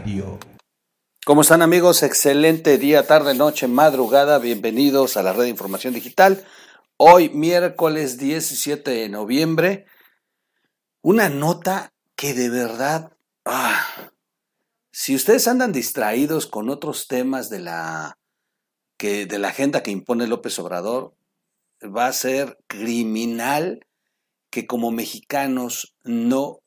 Radio. 0.00 0.38
¿Cómo 1.26 1.42
están 1.42 1.60
amigos? 1.60 2.02
Excelente 2.02 2.78
día, 2.78 3.06
tarde, 3.06 3.34
noche, 3.34 3.68
madrugada. 3.68 4.38
Bienvenidos 4.38 5.18
a 5.18 5.22
la 5.22 5.34
red 5.34 5.42
de 5.42 5.48
información 5.50 5.92
digital. 5.92 6.42
Hoy, 6.96 7.28
miércoles 7.28 8.16
17 8.16 8.90
de 8.90 9.08
noviembre, 9.10 9.84
una 11.02 11.28
nota 11.28 11.92
que 12.16 12.32
de 12.32 12.48
verdad, 12.48 13.12
ah, 13.44 14.10
si 14.90 15.14
ustedes 15.14 15.46
andan 15.46 15.72
distraídos 15.72 16.46
con 16.46 16.70
otros 16.70 17.06
temas 17.06 17.50
de 17.50 17.58
la, 17.58 18.16
de 18.98 19.38
la 19.38 19.48
agenda 19.48 19.82
que 19.82 19.90
impone 19.90 20.26
López 20.26 20.58
Obrador, 20.60 21.14
va 21.84 22.06
a 22.06 22.12
ser 22.14 22.58
criminal 22.68 23.86
que 24.48 24.66
como 24.66 24.92
mexicanos 24.92 25.94
no 26.04 26.60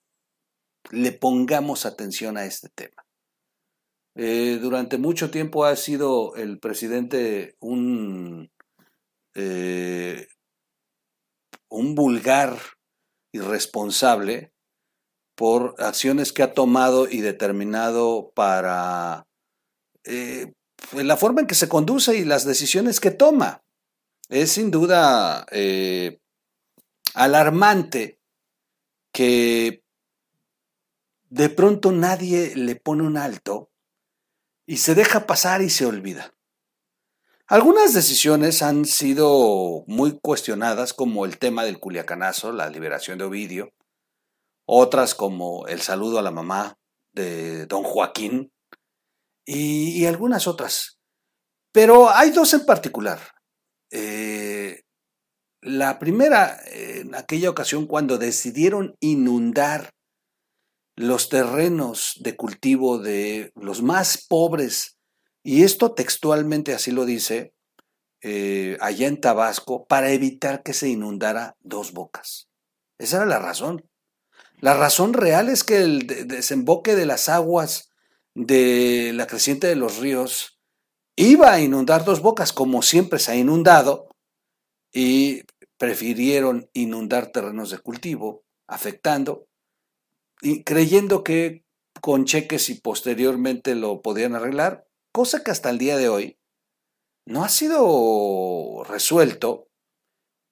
le 0.91 1.13
pongamos 1.13 1.87
atención 1.87 2.37
a 2.37 2.45
este 2.45 2.69
tema. 2.69 3.02
Eh, 4.15 4.59
durante 4.61 4.99
mucho 4.99 5.31
tiempo 5.31 5.65
ha 5.65 5.75
sido 5.75 6.35
el 6.35 6.59
presidente 6.59 7.55
un, 7.59 8.51
eh, 9.33 10.27
un 11.67 11.95
vulgar 11.95 12.59
irresponsable 13.31 14.53
por 15.35 15.75
acciones 15.79 16.31
que 16.31 16.43
ha 16.43 16.53
tomado 16.53 17.07
y 17.09 17.21
determinado 17.21 18.31
para 18.35 19.25
eh, 20.03 20.53
la 20.93 21.17
forma 21.17 21.41
en 21.41 21.47
que 21.47 21.55
se 21.55 21.67
conduce 21.67 22.15
y 22.15 22.23
las 22.23 22.45
decisiones 22.45 22.99
que 22.99 23.09
toma. 23.09 23.63
Es 24.29 24.51
sin 24.51 24.69
duda 24.69 25.45
alarmante 27.15 28.19
que 29.11 29.83
de 31.29 31.49
pronto 31.49 31.91
nadie 31.91 32.55
le 32.55 32.75
pone 32.75 33.03
un 33.03 33.17
alto 33.17 33.72
y 34.65 34.77
se 34.77 34.95
deja 34.95 35.25
pasar 35.25 35.61
y 35.61 35.69
se 35.69 35.85
olvida. 35.85 36.33
Algunas 37.47 37.93
decisiones 37.93 38.61
han 38.61 38.85
sido 38.85 39.83
muy 39.87 40.17
cuestionadas, 40.19 40.93
como 40.93 41.25
el 41.25 41.37
tema 41.37 41.65
del 41.65 41.79
culiacanazo, 41.79 42.51
la 42.51 42.69
liberación 42.69 43.17
de 43.17 43.25
Ovidio, 43.25 43.73
otras 44.65 45.13
como 45.13 45.67
el 45.67 45.81
saludo 45.81 46.19
a 46.19 46.21
la 46.21 46.31
mamá 46.31 46.77
de 47.11 47.65
don 47.65 47.83
Joaquín 47.83 48.51
y, 49.45 50.05
algunas 50.05 50.47
otras. 50.47 50.99
Pero 51.73 52.09
hay 52.09 52.31
dos 52.31 52.53
en 52.53 52.65
particular. 52.65 53.19
Eh, 53.91 54.83
la 55.61 55.99
primera, 55.99 56.57
en 56.65 57.13
aquella 57.13 57.49
ocasión, 57.49 57.87
cuando 57.87 58.17
decidieron 58.17 58.95
inundar 59.01 59.91
los 60.95 61.29
terrenos 61.29 62.15
de 62.19 62.35
cultivo 62.35 62.99
de 62.99 63.51
los 63.55 63.81
más 63.81 64.25
pobres, 64.27 64.97
y 65.43 65.63
esto 65.63 65.93
textualmente 65.93 66.73
así 66.73 66.91
lo 66.91 67.05
dice, 67.05 67.53
eh, 68.21 68.77
allá 68.79 69.07
en 69.07 69.19
Tabasco, 69.19 69.85
para 69.85 70.11
evitar 70.11 70.63
que 70.63 70.73
se 70.73 70.89
inundara 70.89 71.57
dos 71.59 71.91
bocas. 71.91 72.47
Esa 72.97 73.17
era 73.17 73.25
la 73.25 73.39
razón. 73.39 73.89
La 74.59 74.73
razón 74.73 75.13
real 75.13 75.49
es 75.49 75.63
que 75.63 75.81
el 75.81 76.07
desemboque 76.07 76.95
de 76.95 77.05
las 77.05 77.27
aguas 77.27 77.89
de 78.33 79.11
la 79.13 79.27
creciente 79.27 79.67
de 79.67 79.75
los 79.75 79.97
ríos 79.97 80.59
iba 81.15 81.51
a 81.51 81.59
inundar 81.59 82.05
dos 82.05 82.21
bocas, 82.21 82.53
como 82.53 82.81
siempre 82.81 83.19
se 83.19 83.33
ha 83.33 83.35
inundado, 83.35 84.07
y 84.91 85.41
prefirieron 85.77 86.69
inundar 86.73 87.27
terrenos 87.27 87.71
de 87.71 87.79
cultivo, 87.79 88.45
afectando, 88.67 89.47
y 90.43 90.63
creyendo 90.63 91.23
que 91.23 91.63
con 92.01 92.25
cheques 92.25 92.69
y 92.69 92.75
posteriormente 92.75 93.75
lo 93.75 94.01
podían 94.01 94.35
arreglar, 94.35 94.85
cosa 95.11 95.43
que 95.43 95.51
hasta 95.51 95.69
el 95.69 95.77
día 95.77 95.97
de 95.97 96.09
hoy 96.09 96.37
no 97.25 97.43
ha 97.45 97.49
sido 97.49 98.83
resuelto 98.83 99.69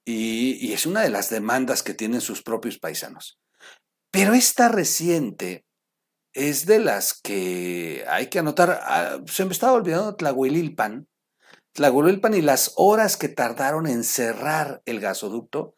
y, 0.05 0.71
es 0.73 0.85
una 0.85 1.01
de 1.01 1.09
las 1.09 1.29
demandas 1.29 1.83
que 1.83 1.93
tienen 1.93 2.21
sus 2.21 2.41
propios 2.41 2.79
paisanos. 2.79 3.39
Pero 4.11 4.33
esta 4.33 4.69
reciente 4.69 5.65
es 6.33 6.65
de 6.65 6.79
las 6.79 7.13
que 7.13 8.05
hay 8.07 8.27
que 8.27 8.39
anotar. 8.39 8.79
Ah, 8.83 9.19
se 9.25 9.45
me 9.45 9.51
estaba 9.51 9.73
olvidando 9.73 10.15
Tlahuelilpan, 10.15 11.07
Tlahuelilpan 11.73 12.33
y 12.33 12.41
las 12.41 12.73
horas 12.77 13.17
que 13.17 13.29
tardaron 13.29 13.87
en 13.87 14.03
cerrar 14.03 14.81
el 14.85 15.01
gasoducto, 15.01 15.75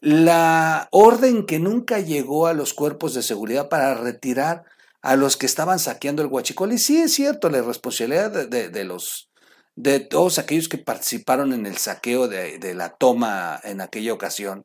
la 0.00 0.88
orden 0.90 1.44
que 1.44 1.58
nunca 1.58 2.00
llegó 2.00 2.46
a 2.46 2.54
los 2.54 2.72
cuerpos 2.74 3.14
de 3.14 3.22
seguridad 3.22 3.68
para 3.68 3.94
retirar 3.94 4.64
a 5.02 5.16
los 5.16 5.36
que 5.36 5.46
estaban 5.46 5.78
saqueando 5.78 6.22
el 6.22 6.28
huachicol. 6.28 6.72
Y 6.72 6.78
sí 6.78 6.98
es 6.98 7.12
cierto, 7.12 7.48
la 7.50 7.62
responsabilidad 7.62 8.48
de, 8.48 8.84
los 8.84 9.30
de 9.76 10.00
todos 10.00 10.38
aquellos 10.38 10.68
que 10.68 10.78
participaron 10.78 11.52
en 11.52 11.66
el 11.66 11.76
saqueo 11.76 12.28
de, 12.28 12.58
de, 12.58 12.74
la 12.74 12.90
toma 12.90 13.60
en 13.62 13.80
aquella 13.80 14.12
ocasión, 14.12 14.64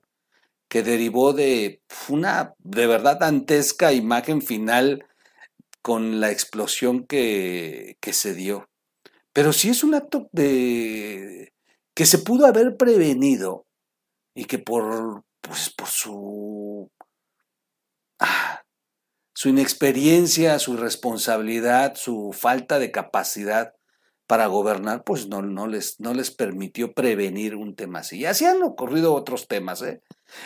que 0.70 0.84
derivó 0.84 1.34
de 1.34 1.82
una 2.10 2.54
de 2.60 2.88
verdad 2.88 3.20
dantesca 3.20 3.94
imagen 3.94 4.42
final 4.42 5.06
con 5.82 6.20
la 6.20 6.32
explosión 6.32 7.06
que, 7.06 7.98
que 8.00 8.14
se 8.14 8.34
dio. 8.34 8.70
Pero 9.34 9.54
si 9.54 9.70
es 9.70 9.84
un 9.84 9.96
acto 9.96 10.30
de 10.32 11.54
que 11.94 12.06
se 12.06 12.20
pudo 12.20 12.46
haber 12.46 12.78
prevenido 12.78 13.66
y 14.34 14.46
que 14.46 14.60
por, 14.60 15.25
pues, 15.48 15.70
por 15.70 15.88
su, 15.88 16.92
ah, 18.20 18.64
su 19.34 19.50
inexperiencia, 19.50 20.60
su 20.60 20.74
irresponsabilidad, 20.74 21.96
su 21.96 22.34
falta 22.34 22.80
de 22.80 22.92
capacidad 22.92 23.74
para 24.28 24.48
gobernar, 24.48 25.04
pues 25.04 25.28
no, 25.28 25.42
no, 25.42 25.68
les, 25.68 26.00
no 26.00 26.14
les 26.14 26.32
permitió 26.32 26.94
prevenir 26.94 27.56
un 27.56 27.76
tema 27.76 28.00
así. 28.00 28.18
Y 28.18 28.26
así 28.26 28.46
han 28.46 28.64
ocurrido 28.64 29.14
otros 29.14 29.48
temas. 29.48 29.82
¿eh? 29.84 30.02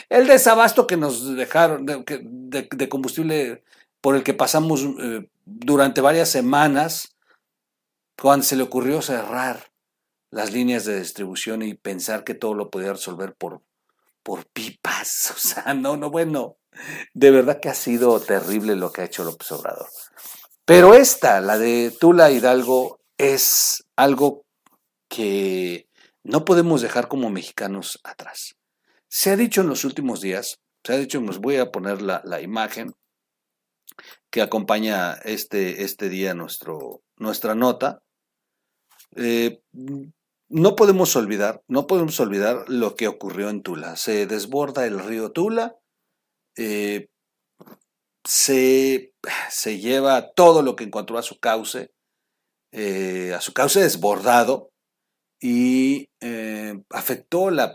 El 0.09 0.27
desabasto 0.27 0.85
que 0.85 0.97
nos 0.97 1.35
dejaron 1.35 1.85
de, 1.85 2.89
combustible 2.89 3.63
por 4.01 4.15
el 4.15 4.23
que 4.23 4.33
pasamos 4.33 4.83
eh, 4.83 5.29
durante 5.45 6.01
varias 6.01 6.29
semanas, 6.29 7.15
cuando 8.21 8.43
se 8.43 8.57
le 8.57 8.63
ocurrió 8.63 9.01
cerrar 9.01 9.71
las 10.29 10.51
líneas 10.51 10.83
de 10.83 10.99
distribución 10.99 11.61
y 11.61 11.73
pensar 11.73 12.25
que 12.25 12.33
todo 12.33 12.53
lo 12.53 12.69
podía 12.69 12.91
resolver 12.91 13.33
por, 13.33 13.61
por 14.29 14.45
pipas. 14.45 15.33
O 15.35 15.39
sea, 15.39 15.73
no, 15.73 15.97
no, 15.97 16.11
bueno, 16.11 16.57
de 17.13 17.31
verdad 17.31 17.59
que 17.59 17.69
ha 17.69 17.73
sido 17.73 18.19
terrible 18.19 18.75
lo 18.75 18.91
que 18.91 19.01
ha 19.01 19.05
hecho 19.05 19.23
López 19.23 19.51
Obrador. 19.51 19.87
Pero 20.65 20.93
esta, 20.93 21.41
la 21.41 21.57
de 21.57 21.91
Tula 21.99 22.29
Hidalgo, 22.29 22.99
es 23.17 23.83
algo 23.95 24.45
que 25.09 25.89
no 26.23 26.45
podemos 26.45 26.81
dejar 26.81 27.07
como 27.07 27.31
mexicanos 27.31 27.99
atrás. 28.03 28.55
Se 29.07 29.31
ha 29.31 29.35
dicho 29.35 29.61
en 29.61 29.67
los 29.67 29.83
últimos 29.83 30.21
días, 30.21 30.59
se 30.83 30.93
ha 30.93 30.97
dicho, 30.97 31.19
nos 31.21 31.39
voy 31.39 31.57
a 31.57 31.71
poner 31.71 32.03
la, 32.03 32.21
la 32.23 32.39
imagen 32.39 32.93
que 34.29 34.43
acompaña 34.43 35.13
este, 35.25 35.83
este 35.83 36.07
día 36.07 36.35
nuestro, 36.35 37.01
nuestra 37.17 37.55
nota, 37.55 38.03
eh, 39.15 39.59
no 40.49 40.75
podemos 40.75 41.15
olvidar, 41.15 41.61
no 41.67 41.87
podemos 41.87 42.19
olvidar 42.19 42.65
lo 42.67 42.95
que 42.95 43.07
ocurrió 43.07 43.49
en 43.49 43.61
Tula. 43.61 43.95
Se 43.95 44.25
desborda 44.25 44.85
el 44.85 44.99
río 44.99 45.31
Tula, 45.31 45.77
eh, 46.57 47.07
se, 48.27 49.13
se, 49.49 49.79
lleva 49.79 50.31
todo 50.33 50.61
lo 50.61 50.75
que 50.75 50.83
encontró 50.83 51.17
a 51.17 51.23
su 51.23 51.39
cauce, 51.39 51.91
eh, 52.71 53.33
a 53.35 53.41
su 53.41 53.53
cauce 53.53 53.79
desbordado 53.79 54.71
y 55.39 56.09
afectó 56.89 57.49
la, 57.49 57.73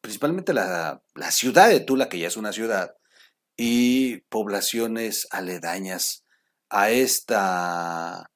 principalmente 0.00 0.52
la, 0.52 1.02
la, 1.14 1.30
ciudad 1.32 1.68
de 1.68 1.80
Tula, 1.80 2.08
que 2.08 2.18
ya 2.18 2.28
es 2.28 2.36
una 2.36 2.52
ciudad, 2.52 2.94
y 3.56 4.18
poblaciones 4.28 5.26
aledañas 5.30 6.24
a 6.68 6.90
esta 6.90 8.30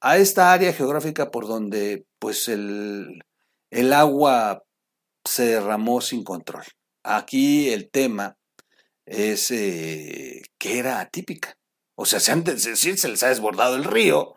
a 0.00 0.16
esta 0.16 0.52
área 0.52 0.72
geográfica 0.72 1.30
por 1.30 1.46
donde 1.46 2.06
pues 2.18 2.48
el, 2.48 3.22
el 3.70 3.92
agua 3.92 4.64
se 5.24 5.46
derramó 5.46 6.00
sin 6.00 6.24
control. 6.24 6.64
Aquí 7.02 7.70
el 7.70 7.90
tema 7.90 8.36
es 9.06 9.50
eh, 9.50 10.42
que 10.58 10.78
era 10.78 11.00
atípica. 11.00 11.56
O 11.94 12.06
sea, 12.06 12.20
se, 12.20 12.32
han, 12.32 12.44
se 12.46 13.08
les 13.08 13.22
ha 13.22 13.28
desbordado 13.28 13.76
el 13.76 13.84
río, 13.84 14.34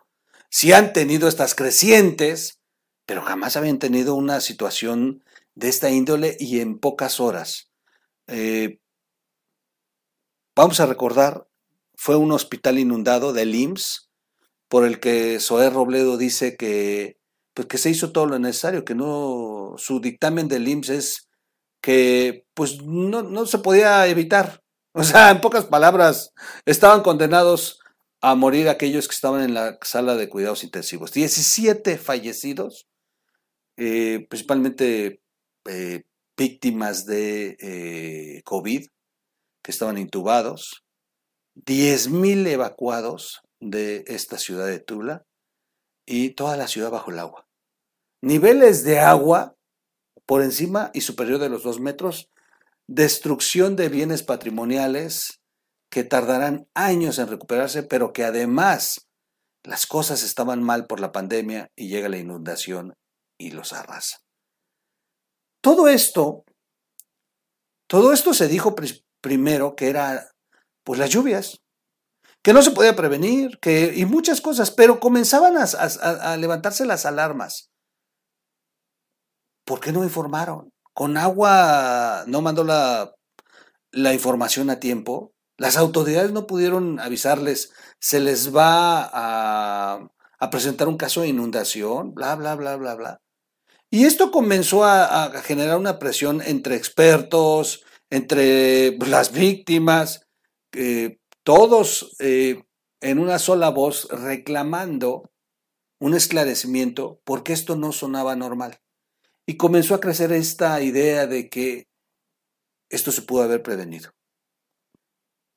sí 0.50 0.72
han 0.72 0.92
tenido 0.92 1.28
estas 1.28 1.54
crecientes, 1.54 2.60
pero 3.06 3.22
jamás 3.22 3.56
habían 3.56 3.78
tenido 3.78 4.14
una 4.14 4.40
situación 4.40 5.24
de 5.54 5.68
esta 5.68 5.90
índole 5.90 6.36
y 6.38 6.60
en 6.60 6.78
pocas 6.78 7.20
horas. 7.20 7.70
Eh, 8.26 8.80
vamos 10.54 10.80
a 10.80 10.86
recordar, 10.86 11.46
fue 11.94 12.16
un 12.16 12.32
hospital 12.32 12.78
inundado 12.78 13.32
del 13.32 13.54
IMSS, 13.54 14.10
por 14.68 14.84
el 14.84 15.00
que 15.00 15.38
Zoé 15.40 15.70
Robledo 15.70 16.16
dice 16.16 16.56
que, 16.56 17.16
pues 17.54 17.68
que 17.68 17.78
se 17.78 17.90
hizo 17.90 18.12
todo 18.12 18.26
lo 18.26 18.38
necesario, 18.38 18.84
que 18.84 18.94
no, 18.94 19.74
su 19.78 20.00
dictamen 20.00 20.48
del 20.48 20.68
IMSS 20.68 20.88
es 20.90 21.28
que 21.80 22.46
pues 22.54 22.82
no, 22.82 23.22
no 23.22 23.46
se 23.46 23.58
podía 23.58 24.06
evitar. 24.06 24.60
O 24.96 25.02
sea, 25.02 25.30
en 25.32 25.40
pocas 25.40 25.64
palabras, 25.64 26.32
estaban 26.66 27.02
condenados 27.02 27.80
a 28.20 28.36
morir 28.36 28.68
aquellos 28.68 29.08
que 29.08 29.14
estaban 29.16 29.42
en 29.42 29.52
la 29.52 29.76
sala 29.82 30.14
de 30.14 30.28
cuidados 30.28 30.62
intensivos. 30.62 31.10
17 31.12 31.98
fallecidos, 31.98 32.86
eh, 33.76 34.24
principalmente 34.30 35.20
eh, 35.64 36.04
víctimas 36.36 37.06
de 37.06 37.56
eh, 37.58 38.42
COVID, 38.44 38.86
que 39.64 39.70
estaban 39.72 39.98
intubados, 39.98 40.84
10.000 41.56 42.46
evacuados 42.46 43.40
de 43.58 44.04
esta 44.06 44.38
ciudad 44.38 44.68
de 44.68 44.78
Tula 44.78 45.24
y 46.06 46.30
toda 46.30 46.56
la 46.56 46.68
ciudad 46.68 46.90
bajo 46.90 47.10
el 47.10 47.18
agua. 47.18 47.46
Niveles 48.20 48.84
de 48.84 49.00
agua 49.00 49.56
por 50.26 50.42
encima 50.42 50.90
y 50.94 51.02
superior 51.02 51.38
de 51.38 51.48
los 51.48 51.62
dos 51.62 51.80
metros, 51.80 52.30
destrucción 52.86 53.76
de 53.76 53.88
bienes 53.88 54.22
patrimoniales 54.22 55.40
que 55.90 56.04
tardarán 56.04 56.68
años 56.74 57.18
en 57.18 57.28
recuperarse, 57.28 57.82
pero 57.82 58.12
que 58.12 58.24
además 58.24 59.08
las 59.62 59.86
cosas 59.86 60.22
estaban 60.22 60.62
mal 60.62 60.86
por 60.86 61.00
la 61.00 61.12
pandemia 61.12 61.70
y 61.76 61.88
llega 61.88 62.08
la 62.08 62.18
inundación 62.18 62.94
y 63.38 63.50
los 63.50 63.72
arrasa. 63.72 64.18
Todo 65.60 65.88
esto, 65.88 66.44
todo 67.86 68.12
esto 68.12 68.34
se 68.34 68.48
dijo 68.48 68.74
primero 69.20 69.74
que 69.76 69.88
era 69.88 70.30
pues 70.84 70.98
las 70.98 71.10
lluvias, 71.10 71.62
que 72.44 72.52
no 72.52 72.60
se 72.60 72.72
podía 72.72 72.94
prevenir, 72.94 73.58
que, 73.58 73.94
y 73.96 74.04
muchas 74.04 74.42
cosas, 74.42 74.70
pero 74.70 75.00
comenzaban 75.00 75.54
a, 75.56 76.36
levantarse 76.36 76.84
las 76.84 77.06
alarmas. 77.06 77.70
¿Por 79.64 79.80
qué 79.80 79.92
no 79.92 80.04
informaron? 80.04 80.70
Con 80.92 81.16
agua 81.16 82.24
no 82.26 82.42
mandó 82.42 82.62
la, 82.62 83.14
la 83.92 84.12
información 84.12 84.68
a 84.68 84.78
tiempo. 84.78 85.32
Las 85.56 85.78
autoridades 85.78 86.32
no 86.32 86.46
pudieron 86.46 87.00
avisarles, 87.00 87.72
se 87.98 88.20
les 88.20 88.54
va 88.54 89.08
a, 89.10 90.10
presentar 90.50 90.88
un 90.88 90.98
caso 90.98 91.22
de 91.22 91.28
inundación, 91.28 92.12
bla, 92.12 92.34
bla, 92.34 92.56
bla, 92.56 92.76
bla, 92.76 92.94
bla. 92.94 93.22
Y 93.88 94.04
esto 94.04 94.30
comenzó 94.30 94.84
a, 94.84 95.24
a 95.24 95.40
generar 95.40 95.78
una 95.78 95.98
presión 95.98 96.42
entre 96.42 96.76
expertos, 96.76 97.84
entre 98.10 98.98
las 98.98 99.32
víctimas, 99.32 100.26
eh, 100.74 101.18
todos 101.44 102.16
eh, 102.18 102.64
en 103.00 103.18
una 103.18 103.38
sola 103.38 103.68
voz 103.68 104.08
reclamando 104.10 105.30
un 106.00 106.14
esclarecimiento 106.14 107.20
porque 107.24 107.52
esto 107.52 107.76
no 107.76 107.92
sonaba 107.92 108.34
normal. 108.34 108.80
Y 109.46 109.56
comenzó 109.56 109.94
a 109.94 110.00
crecer 110.00 110.32
esta 110.32 110.80
idea 110.80 111.26
de 111.26 111.50
que 111.50 111.86
esto 112.88 113.12
se 113.12 113.22
pudo 113.22 113.42
haber 113.42 113.62
prevenido. 113.62 114.10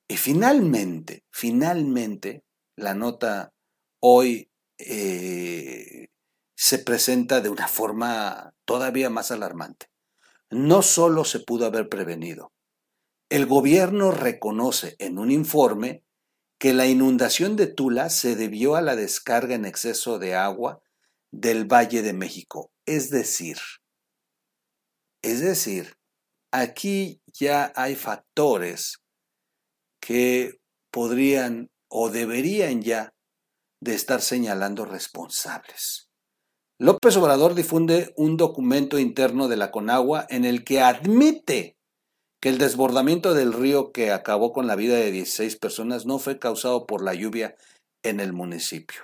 Y 0.08 0.16
finalmente, 0.16 1.24
finalmente, 1.30 2.44
la 2.76 2.94
nota 2.94 3.52
hoy 4.00 4.50
eh, 4.78 6.08
se 6.54 6.78
presenta 6.78 7.40
de 7.40 7.48
una 7.48 7.68
forma 7.68 8.54
todavía 8.64 9.10
más 9.10 9.30
alarmante. 9.30 9.86
No 10.50 10.82
solo 10.82 11.24
se 11.24 11.40
pudo 11.40 11.66
haber 11.66 11.88
prevenido, 11.88 12.52
el 13.30 13.46
gobierno 13.46 14.10
reconoce 14.10 14.96
en 14.98 15.18
un 15.18 15.30
informe 15.30 16.04
que 16.58 16.72
la 16.72 16.86
inundación 16.86 17.56
de 17.56 17.66
Tula 17.66 18.10
se 18.10 18.34
debió 18.36 18.74
a 18.74 18.82
la 18.82 18.96
descarga 18.96 19.54
en 19.54 19.64
exceso 19.64 20.18
de 20.18 20.34
agua 20.34 20.82
del 21.30 21.64
Valle 21.64 22.02
de 22.02 22.12
México. 22.12 22.72
Es 22.86 23.10
decir, 23.10 23.58
es 25.22 25.40
decir, 25.40 25.96
aquí 26.52 27.22
ya 27.26 27.72
hay 27.76 27.96
factores 27.96 28.98
que 30.00 30.58
podrían 30.90 31.70
o 31.88 32.10
deberían 32.10 32.82
ya 32.82 33.14
de 33.80 33.94
estar 33.94 34.20
señalando 34.22 34.84
responsables. 34.84 36.10
López 36.80 37.16
Obrador 37.16 37.54
difunde 37.54 38.12
un 38.16 38.36
documento 38.36 38.98
interno 38.98 39.48
de 39.48 39.56
la 39.56 39.70
Conagua 39.70 40.26
en 40.30 40.44
el 40.44 40.64
que 40.64 40.80
admite 40.80 41.77
que 42.40 42.48
el 42.48 42.58
desbordamiento 42.58 43.34
del 43.34 43.52
río 43.52 43.92
que 43.92 44.12
acabó 44.12 44.52
con 44.52 44.66
la 44.66 44.76
vida 44.76 44.96
de 44.96 45.10
16 45.10 45.56
personas 45.56 46.06
no 46.06 46.18
fue 46.18 46.38
causado 46.38 46.86
por 46.86 47.02
la 47.02 47.14
lluvia 47.14 47.56
en 48.02 48.20
el 48.20 48.32
municipio. 48.32 49.02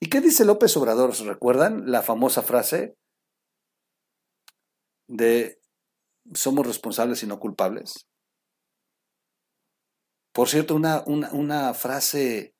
¿Y 0.00 0.08
qué 0.08 0.20
dice 0.20 0.44
López 0.44 0.76
Obrador? 0.76 1.18
¿Recuerdan 1.18 1.90
la 1.90 2.02
famosa 2.02 2.42
frase 2.42 2.96
de 5.08 5.60
somos 6.34 6.66
responsables 6.66 7.22
y 7.22 7.26
no 7.26 7.40
culpables? 7.40 8.06
Por 10.32 10.48
cierto, 10.48 10.74
una, 10.74 11.02
una, 11.06 11.72
frase 11.74 12.54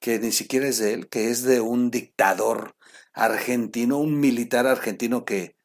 que 0.00 0.18
ni 0.18 0.32
siquiera 0.32 0.66
es 0.66 0.78
de 0.78 0.94
él, 0.94 1.08
que 1.08 1.30
es 1.30 1.42
de 1.44 1.60
un 1.60 1.90
dictador 1.90 2.74
argentino, 3.12 3.98
un 3.98 4.18
militar 4.18 4.66
argentino 4.66 5.24
que, 5.24 5.56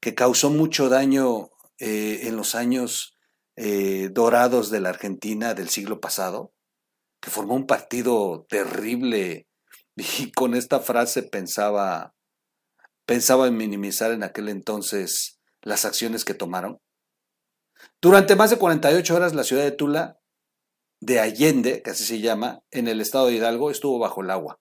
que 0.00 0.14
causó 0.14 0.50
mucho 0.50 0.90
daño 0.90 1.50
eh, 1.78 2.28
en 2.28 2.36
los 2.36 2.54
años 2.54 3.13
eh, 3.56 4.08
dorados 4.12 4.70
de 4.70 4.80
la 4.80 4.90
Argentina 4.90 5.54
del 5.54 5.68
siglo 5.68 6.00
pasado, 6.00 6.52
que 7.20 7.30
formó 7.30 7.54
un 7.54 7.66
partido 7.66 8.46
terrible 8.48 9.46
y 9.96 10.32
con 10.32 10.54
esta 10.54 10.80
frase 10.80 11.22
pensaba, 11.22 12.14
pensaba 13.06 13.46
en 13.46 13.56
minimizar 13.56 14.12
en 14.12 14.22
aquel 14.22 14.48
entonces 14.48 15.40
las 15.62 15.84
acciones 15.84 16.24
que 16.24 16.34
tomaron. 16.34 16.80
Durante 18.00 18.36
más 18.36 18.50
de 18.50 18.58
48 18.58 19.14
horas 19.14 19.34
la 19.34 19.44
ciudad 19.44 19.64
de 19.64 19.72
Tula, 19.72 20.20
de 21.00 21.20
Allende, 21.20 21.82
que 21.82 21.90
así 21.90 22.04
se 22.04 22.20
llama, 22.20 22.62
en 22.70 22.88
el 22.88 23.00
estado 23.00 23.26
de 23.26 23.34
Hidalgo, 23.34 23.70
estuvo 23.70 23.98
bajo 23.98 24.22
el 24.22 24.30
agua. 24.30 24.58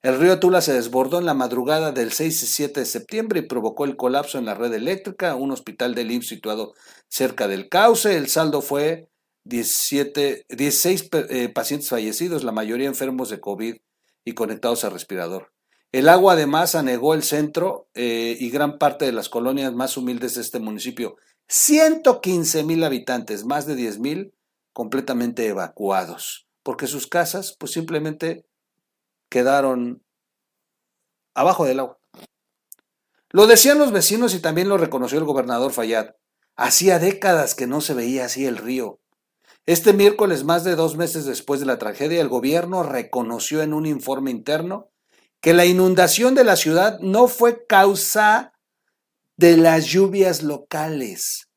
El 0.00 0.16
río 0.20 0.38
Tula 0.38 0.60
se 0.60 0.74
desbordó 0.74 1.18
en 1.18 1.26
la 1.26 1.34
madrugada 1.34 1.90
del 1.90 2.12
6 2.12 2.42
y 2.44 2.46
7 2.46 2.80
de 2.80 2.86
septiembre 2.86 3.40
y 3.40 3.48
provocó 3.48 3.84
el 3.84 3.96
colapso 3.96 4.38
en 4.38 4.44
la 4.44 4.54
red 4.54 4.72
eléctrica, 4.72 5.34
un 5.34 5.50
hospital 5.50 5.96
del 5.96 6.12
IMSS 6.12 6.28
situado 6.28 6.74
cerca 7.08 7.48
del 7.48 7.68
cauce. 7.68 8.16
El 8.16 8.28
saldo 8.28 8.62
fue 8.62 9.08
17, 9.44 10.46
16 10.48 11.10
eh, 11.12 11.48
pacientes 11.48 11.88
fallecidos, 11.88 12.44
la 12.44 12.52
mayoría 12.52 12.86
enfermos 12.86 13.28
de 13.28 13.40
COVID 13.40 13.76
y 14.24 14.34
conectados 14.34 14.84
al 14.84 14.92
respirador. 14.92 15.52
El 15.90 16.08
agua 16.08 16.34
además 16.34 16.76
anegó 16.76 17.14
el 17.14 17.24
centro 17.24 17.88
eh, 17.94 18.36
y 18.38 18.50
gran 18.50 18.78
parte 18.78 19.04
de 19.04 19.12
las 19.12 19.28
colonias 19.28 19.72
más 19.72 19.96
humildes 19.96 20.36
de 20.36 20.42
este 20.42 20.60
municipio. 20.60 21.16
115 21.48 22.62
mil 22.62 22.84
habitantes, 22.84 23.44
más 23.44 23.66
de 23.66 23.74
10 23.74 23.98
mil 23.98 24.34
completamente 24.72 25.46
evacuados, 25.46 26.46
porque 26.62 26.86
sus 26.86 27.08
casas 27.08 27.56
pues 27.58 27.72
simplemente 27.72 28.44
quedaron 29.28 30.04
abajo 31.34 31.64
del 31.64 31.80
agua. 31.80 31.98
Lo 33.30 33.46
decían 33.46 33.78
los 33.78 33.92
vecinos 33.92 34.34
y 34.34 34.40
también 34.40 34.68
lo 34.68 34.78
reconoció 34.78 35.18
el 35.18 35.24
gobernador 35.24 35.72
Fayad. 35.72 36.14
Hacía 36.56 36.98
décadas 36.98 37.54
que 37.54 37.66
no 37.66 37.80
se 37.80 37.94
veía 37.94 38.24
así 38.24 38.46
el 38.46 38.56
río. 38.56 39.00
Este 39.66 39.92
miércoles, 39.92 40.44
más 40.44 40.64
de 40.64 40.76
dos 40.76 40.96
meses 40.96 41.26
después 41.26 41.60
de 41.60 41.66
la 41.66 41.78
tragedia, 41.78 42.22
el 42.22 42.28
gobierno 42.28 42.82
reconoció 42.82 43.62
en 43.62 43.74
un 43.74 43.84
informe 43.84 44.30
interno 44.30 44.90
que 45.40 45.52
la 45.52 45.66
inundación 45.66 46.34
de 46.34 46.44
la 46.44 46.56
ciudad 46.56 46.98
no 47.00 47.28
fue 47.28 47.66
causa 47.66 48.54
de 49.36 49.56
las 49.56 49.84
lluvias 49.86 50.42
locales, 50.42 51.48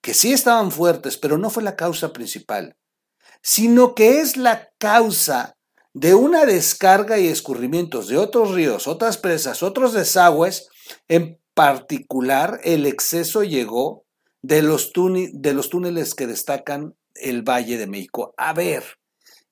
que 0.00 0.14
sí 0.14 0.32
estaban 0.32 0.72
fuertes, 0.72 1.18
pero 1.18 1.36
no 1.36 1.50
fue 1.50 1.62
la 1.62 1.76
causa 1.76 2.12
principal, 2.12 2.76
sino 3.42 3.94
que 3.94 4.20
es 4.20 4.36
la 4.36 4.70
causa 4.78 5.58
de 5.94 6.14
una 6.14 6.46
descarga 6.46 7.18
y 7.18 7.28
escurrimientos 7.28 8.08
de 8.08 8.16
otros 8.16 8.52
ríos, 8.52 8.86
otras 8.86 9.18
presas, 9.18 9.62
otros 9.62 9.92
desagües, 9.92 10.68
en 11.08 11.38
particular 11.54 12.60
el 12.64 12.86
exceso 12.86 13.42
llegó 13.42 14.04
de 14.40 14.62
los, 14.62 14.92
de 14.94 15.54
los 15.54 15.68
túneles 15.68 16.14
que 16.14 16.26
destacan 16.26 16.96
el 17.14 17.42
Valle 17.42 17.76
de 17.76 17.86
México. 17.86 18.34
A 18.36 18.52
ver, 18.52 18.98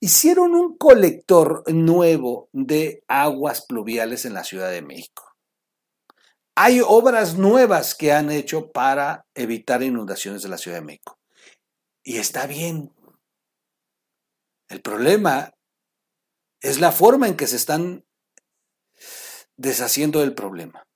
hicieron 0.01 0.55
un 0.55 0.77
colector 0.77 1.63
nuevo 1.73 2.49
de 2.53 3.05
aguas 3.07 3.67
pluviales 3.67 4.25
en 4.25 4.35
la 4.35 4.45
Ciudad 4.45 4.71
de 4.71 4.83
México. 4.83 5.25
Hay 6.57 6.81
obras 6.81 7.39
nuevas 7.39 7.95
que 7.95 8.13
han 8.13 8.31
hecho 8.31 8.71
para 8.73 9.27
evitar 9.35 9.83
inundaciones 9.83 10.43
de 10.43 10.49
la 10.49 10.59
Ciudad 10.59 10.79
de 10.79 10.85
México. 10.85 11.19
Y 12.03 12.17
está 12.17 12.47
bien. 12.47 12.93
El 14.69 14.81
problema 14.81 15.55
es 16.61 16.81
la 16.81 16.93
forma 16.93 17.29
en 17.29 17.37
que 17.37 17.47
se 17.47 17.57
están 17.57 18.05
deshaciendo 19.57 20.21
del 20.21 20.35
problema. 20.35 20.87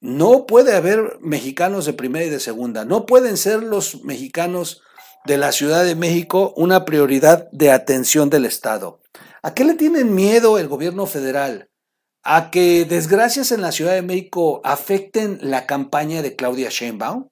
No 0.00 0.46
puede 0.46 0.76
haber 0.76 1.18
mexicanos 1.20 1.86
de 1.86 1.94
primera 1.94 2.26
y 2.26 2.30
de 2.30 2.40
segunda. 2.40 2.84
No 2.84 3.06
pueden 3.06 3.36
ser 3.36 3.62
los 3.62 4.04
mexicanos 4.04 4.82
de 5.24 5.38
la 5.38 5.50
Ciudad 5.50 5.84
de 5.84 5.94
México 5.94 6.52
una 6.56 6.84
prioridad 6.84 7.50
de 7.52 7.70
atención 7.70 8.28
del 8.28 8.44
Estado. 8.44 9.00
¿A 9.42 9.54
qué 9.54 9.64
le 9.64 9.74
tienen 9.74 10.14
miedo 10.14 10.58
el 10.58 10.68
gobierno 10.68 11.06
federal? 11.06 11.70
¿A 12.22 12.50
que 12.50 12.84
desgracias 12.84 13.50
en 13.52 13.62
la 13.62 13.72
Ciudad 13.72 13.94
de 13.94 14.02
México 14.02 14.60
afecten 14.64 15.38
la 15.40 15.66
campaña 15.66 16.22
de 16.22 16.36
Claudia 16.36 16.68
Sheinbaum? 16.70 17.28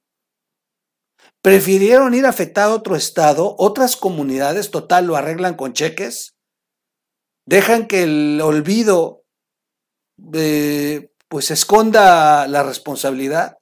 Prefirieron 1.43 2.15
ir 2.15 2.25
a 2.25 2.29
afectar 2.29 2.71
a 2.71 2.75
otro 2.75 2.95
estado, 2.95 3.57
otras 3.59 3.97
comunidades, 3.97 4.71
total, 4.71 5.07
lo 5.07 5.17
arreglan 5.17 5.57
con 5.57 5.73
cheques. 5.73 6.37
Dejan 7.47 7.89
que 7.89 8.05
el 8.05 8.41
olvido 8.41 9.25
eh, 10.35 11.11
pues 11.29 11.51
esconda 11.51 12.47
la 12.47 12.63
responsabilidad. 12.63 13.59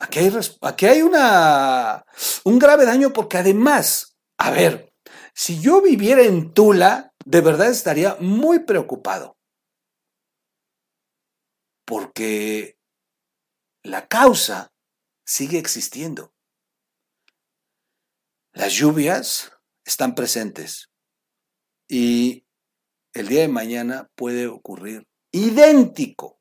Aquí 0.00 0.18
hay, 0.18 0.32
aquí 0.62 0.86
hay 0.86 1.02
una, 1.02 2.04
un 2.44 2.58
grave 2.58 2.84
daño 2.84 3.12
porque 3.12 3.38
además, 3.38 4.16
a 4.38 4.50
ver, 4.50 4.92
si 5.34 5.60
yo 5.60 5.80
viviera 5.80 6.22
en 6.22 6.52
Tula, 6.52 7.12
de 7.24 7.40
verdad 7.40 7.70
estaría 7.70 8.16
muy 8.18 8.60
preocupado. 8.60 9.36
Porque 11.84 12.76
la 13.84 14.08
causa 14.08 14.72
sigue 15.28 15.58
existiendo. 15.58 16.32
Las 18.54 18.72
lluvias 18.72 19.52
están 19.84 20.14
presentes 20.14 20.88
y 21.86 22.46
el 23.12 23.28
día 23.28 23.42
de 23.42 23.48
mañana 23.48 24.08
puede 24.14 24.46
ocurrir 24.46 25.06
idéntico, 25.30 26.40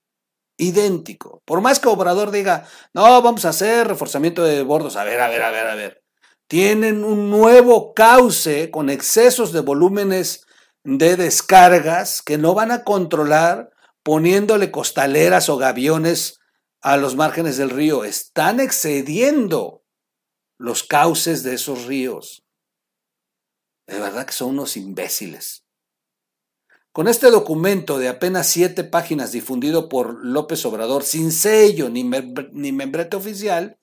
idéntico. 0.58 1.42
Por 1.44 1.60
más 1.60 1.80
que 1.80 1.90
Obrador 1.90 2.32
diga, 2.32 2.66
no, 2.94 3.22
vamos 3.22 3.44
a 3.44 3.50
hacer 3.50 3.88
reforzamiento 3.88 4.44
de 4.46 4.64
bordos, 4.64 4.96
a 4.96 5.04
ver, 5.04 5.20
a 5.20 5.28
ver, 5.28 5.44
a 5.44 5.52
ver, 5.52 5.68
a 5.68 5.76
ver. 5.76 6.04
Tienen 6.48 7.04
un 7.04 7.30
nuevo 7.30 7.94
cauce 7.94 8.72
con 8.72 8.90
excesos 8.90 9.52
de 9.52 9.60
volúmenes 9.60 10.46
de 10.86 11.18
descargas 11.18 12.22
que 12.22 12.38
no 12.38 12.54
van 12.54 12.72
a 12.72 12.86
controlar 12.86 13.70
poniéndole 14.02 14.72
costaleras 14.72 15.50
o 15.50 15.58
gaviones 15.58 16.40
a 16.82 16.98
los 16.98 17.16
márgenes 17.16 17.58
del 17.58 17.70
río. 17.70 18.04
Están 18.04 18.60
excediendo 18.60 19.84
los 20.58 20.84
cauces 20.84 21.44
de 21.44 21.54
esos 21.56 21.86
ríos. 21.86 22.44
De 23.88 24.00
verdad 24.00 24.26
que 24.26 24.34
son 24.34 24.50
unos 24.50 24.78
imbéciles. 24.78 25.64
Con 26.92 27.08
este 27.08 27.30
documento 27.30 28.00
de 28.00 28.08
apenas 28.08 28.48
siete 28.48 28.84
páginas 28.84 29.32
difundido 29.32 29.88
por 29.88 30.26
López 30.26 30.66
Obrador 30.66 31.04
sin 31.04 31.32
sello 31.32 31.90
ni, 31.90 32.04
ni 32.04 32.72
membrete 32.72 33.16
oficial, 33.16 33.78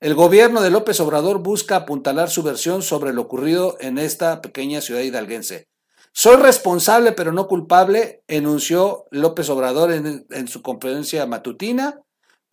el 0.00 0.14
gobierno 0.14 0.60
de 0.60 0.70
López 0.70 1.00
Obrador 1.00 1.38
busca 1.38 1.76
apuntalar 1.76 2.30
su 2.30 2.42
versión 2.42 2.82
sobre 2.82 3.12
lo 3.12 3.22
ocurrido 3.22 3.76
en 3.80 3.98
esta 3.98 4.42
pequeña 4.42 4.80
ciudad 4.80 5.00
hidalguense. 5.00 5.68
Soy 6.12 6.36
responsable 6.36 7.12
pero 7.12 7.30
no 7.32 7.46
culpable, 7.46 8.22
enunció 8.26 9.04
López 9.10 9.50
Obrador 9.50 9.92
en, 9.92 10.48
su 10.48 10.62
conferencia 10.62 11.26
matutina, 11.26 12.00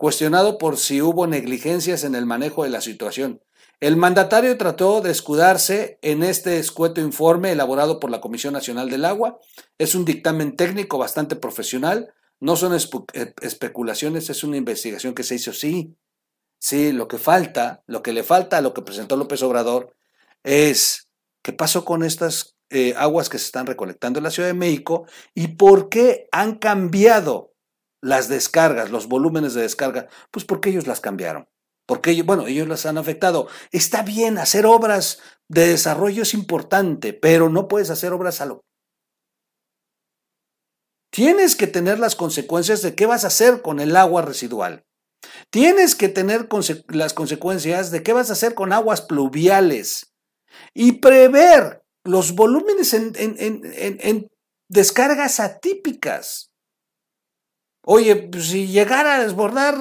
cuestionado 0.03 0.57
por 0.57 0.75
si 0.75 1.01
hubo 1.01 1.27
negligencias 1.27 2.03
en 2.03 2.13
el 2.13 2.25
manejo 2.25 2.65
de 2.65 2.69
la 2.69 2.81
situación. 2.81 3.41
El 3.79 3.95
mandatario 3.95 4.57
trató 4.57 5.00
de 5.00 5.12
escudarse 5.12 5.98
en 6.01 6.24
este 6.24 6.60
escueto 6.60 7.00
informe 7.00 7.53
elaborado 7.53 8.01
por 8.01 8.12
la 8.12 8.19
Comisión 8.19 8.53
Nacional 8.53 8.89
del 8.89 9.05
Agua. 9.05 9.39
Es 9.77 9.95
un 9.95 10.03
dictamen 10.03 10.57
técnico 10.57 10.98
bastante 10.98 11.38
profesional, 11.38 12.13
no 12.41 12.57
son 12.57 12.74
eh, 12.75 13.33
especulaciones, 13.39 14.29
es 14.29 14.43
una 14.43 14.57
investigación 14.57 15.13
que 15.13 15.24
se 15.24 15.36
hizo, 15.36 15.53
sí. 15.53 15.95
Sí, 16.60 16.91
lo 16.91 17.07
que 17.07 17.17
falta, 17.17 17.81
lo 17.88 18.03
que 18.03 18.12
le 18.12 18.24
falta 18.24 18.57
a 18.57 18.62
lo 18.62 18.74
que 18.74 18.81
presentó 18.81 19.15
López 19.15 19.41
Obrador 19.41 19.95
es 20.43 21.07
qué 21.41 21.53
pasó 21.53 21.86
con 21.86 22.03
estas 22.03 22.57
eh, 22.69 22.93
aguas 22.98 23.29
que 23.29 23.39
se 23.39 23.45
están 23.45 23.67
recolectando 23.67 24.19
en 24.19 24.25
la 24.25 24.31
Ciudad 24.31 24.50
de 24.50 24.53
México 24.53 25.05
y 25.33 25.55
por 25.55 25.88
qué 25.88 26.27
han 26.33 26.55
cambiado 26.55 27.52
las 28.03 28.27
descargas, 28.27 28.91
los 28.91 29.07
volúmenes 29.07 29.53
de 29.53 29.62
descarga. 29.62 30.07
Pues 30.29 30.45
porque 30.45 30.69
ellos 30.69 30.86
las 30.86 31.00
cambiaron. 31.00 31.48
Porque 31.86 32.22
bueno, 32.24 32.48
ellos 32.48 32.67
las 32.67 32.86
han 32.86 32.98
afectado. 32.98 33.48
Está 33.72 34.03
bien, 34.03 34.38
hacer 34.38 34.65
obras 34.65 35.19
de 35.48 35.67
desarrollo 35.67 36.24
es 36.24 36.33
importante, 36.33 37.13
pero 37.13 37.50
no 37.50 37.67
puedes 37.67 37.89
hacer 37.89 38.13
obras 38.13 38.41
a 38.41 38.45
lo. 38.45 38.62
Tienes 41.12 41.55
que 41.55 41.67
tener 41.67 42.00
las 42.00 42.15
consecuencias 42.15 42.81
de 42.81 42.95
qué 42.95 43.05
vas 43.05 43.24
a 43.24 43.27
hacer 43.27 43.62
con 43.62 43.79
el 43.79 43.95
agua 43.95 44.22
residual. 44.22 44.83
Tienes 45.50 45.95
que 45.95 46.10
tener 46.10 46.48
las 46.88 47.13
consecuencias 47.13 47.91
de 47.91 48.03
qué 48.03 48.13
vas 48.13 48.29
a 48.29 48.33
hacer 48.33 48.55
con 48.55 48.74
aguas 48.74 49.01
pluviales 49.01 50.13
y 50.74 50.93
prever 50.93 51.83
los 52.03 52.33
volúmenes 52.33 52.93
en, 52.93 54.27
descargas 54.67 55.39
atípicas. 55.39 56.52
Oye, 57.86 58.16
pues, 58.16 58.48
si 58.48 58.68
llegara 58.68 59.16
a 59.16 59.24
desbordar, 59.24 59.75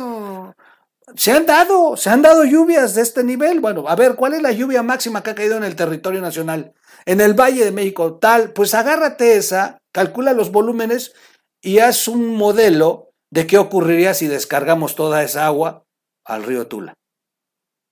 se 1.15 1.33
han 1.33 1.47
dado, 1.47 1.97
se 1.97 2.11
han 2.11 2.23
dado 2.23 2.45
lluvias 2.45 2.95
de 2.95 3.03
este 3.03 3.23
nivel. 3.25 3.61
Bueno, 3.61 3.89
a 3.89 3.97
ver, 3.97 4.17
¿cuál 4.17 4.35
es 4.35 4.43
la 4.43 4.53
lluvia 4.53 4.83
máxima 4.83 5.23
que 5.23 5.31
ha 5.31 5.35
caído 5.35 5.57
en 5.57 5.65
el 5.65 5.77
territorio 5.77 6.21
nacional? 6.21 6.75
En 7.05 7.21
el 7.21 7.35
Valle 7.35 7.65
de 7.65 7.73
México, 7.73 8.19
tal, 8.19 8.53
pues 8.53 8.75
agárrate 8.75 9.37
esa, 9.37 9.79
calcula 9.93 10.33
los 10.33 10.51
volúmenes 10.53 11.15
y 11.61 11.79
haz 11.79 12.09
un 12.09 12.37
modelo 12.37 13.11
de 13.31 13.47
qué 13.47 13.59
ocurriría 13.59 14.15
si 14.15 14.27
descargamos 14.27 14.95
toda 14.95 15.23
esa 15.23 15.47
agua 15.47 15.85
al 16.25 16.45
río 16.45 16.67
Tula. 16.67 16.95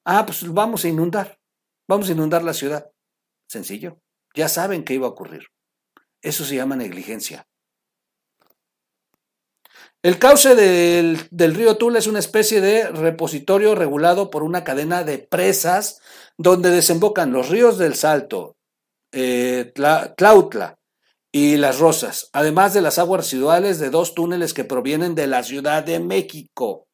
Ah, 0.05 0.25
pues 0.26 0.47
vamos 0.52 0.85
a 0.85 0.88
inundar, 0.88 1.38
vamos 1.88 2.09
a 2.09 2.12
inundar 2.12 2.43
la 2.43 2.55
ciudad. 2.55 2.90
Sencillo. 3.49 3.99
Ya 4.35 4.49
saben 4.49 4.85
qué 4.85 4.95
iba 4.95 5.07
a 5.07 5.11
ocurrir. 5.11 5.49
Eso 6.23 6.45
se 6.45 6.55
llama 6.55 6.76
negligencia. 6.76 7.47
El 10.02 10.19
cauce 10.19 10.54
del, 10.54 11.28
río 11.54 11.76
Tula 11.76 11.99
es 11.99 12.07
una 12.07 12.21
especie 12.21 12.62
de 12.62 12.88
repositorio 12.88 13.75
regulado 13.75 14.30
por 14.30 14.42
una 14.42 14.64
cadena 14.64 15.04
de 15.04 15.19
presas 15.19 16.00
donde 16.38 16.71
desembocan 16.71 17.33
los 17.33 17.50
ríos 17.50 17.76
del 17.76 17.95
Salto, 17.95 18.57
eh, 19.12 19.75
Tlautla 20.16 20.78
y 21.30 21.59
Las 21.59 21.80
Rosas, 21.80 22.30
además 22.33 22.73
de 22.73 22.80
las 22.80 22.99
aguas 22.99 23.26
residuales 23.26 23.78
de 23.78 23.90
dos 23.90 24.14
túneles 24.14 24.54
que 24.54 24.64
provienen 24.64 25.14
de 25.14 25.26
la 25.26 25.42
Ciudad 25.42 25.85
de 25.85 26.00
México. 26.00 26.87